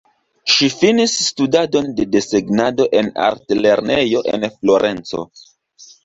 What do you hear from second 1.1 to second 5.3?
studadon de desegnado en artlernejo en Florenco.